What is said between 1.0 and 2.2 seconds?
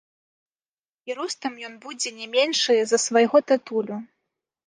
І ростам ён будзе